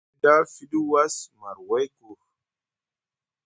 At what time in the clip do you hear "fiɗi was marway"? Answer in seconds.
0.53-1.85